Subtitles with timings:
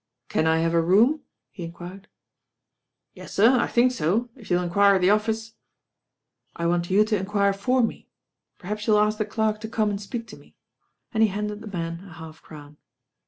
[0.29, 1.21] "Can I have a room?"
[1.51, 2.07] he enquired.
[3.13, 5.53] "Yes, sir, I think so, if you'll enquire at the of fice."
[6.55, 8.09] "I want you to enquire for me.
[8.57, 10.55] Perhaps you'll ask the clerk to come and speak to me,"
[11.13, 12.77] and he handed the man a half crown.